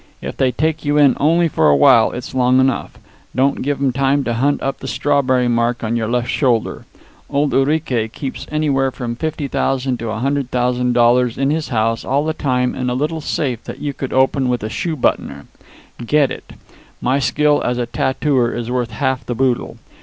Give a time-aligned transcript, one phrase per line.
[0.19, 2.97] If they take you in only for a while it's long enough.
[3.35, 6.85] Don't give 'em time to hunt up the strawberry mark on your left shoulder.
[7.29, 12.89] Old Urique keeps anywhere from $50,000 to $100,000 in his house all the time in
[12.89, 15.45] a little safe that you could open with a shoe buttoner.
[16.03, 16.53] Get it.
[16.99, 19.77] My skill as a tattooer is worth half the boddle.